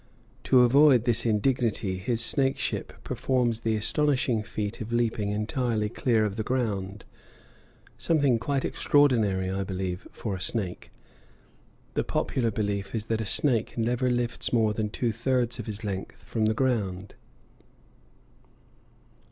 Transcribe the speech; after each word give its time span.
To 0.45 0.61
avoid 0.61 1.05
this 1.05 1.27
indignity 1.27 1.99
his 1.99 2.21
snakeship 2.25 3.03
performs 3.03 3.59
the 3.59 3.75
astonishing 3.75 4.41
feat 4.41 4.81
of 4.81 4.91
leaping 4.91 5.29
entirely 5.29 5.89
clear 5.89 6.25
of 6.25 6.37
the 6.37 6.43
ground, 6.43 7.05
something 7.99 8.39
quite 8.39 8.65
extraordinary, 8.65 9.51
I 9.51 9.63
believe, 9.63 10.07
for 10.11 10.33
a 10.33 10.41
snake. 10.41 10.89
The 11.93 12.03
popular 12.03 12.49
belief 12.49 12.95
is 12.95 13.05
that 13.05 13.21
a 13.21 13.25
snake 13.27 13.77
never 13.77 14.09
lifts 14.09 14.51
more 14.51 14.73
than 14.73 14.89
two 14.89 15.11
thirds 15.11 15.59
of 15.59 15.67
his 15.67 15.83
length 15.83 16.23
from 16.23 16.47
the 16.47 16.55
ground. 16.55 17.13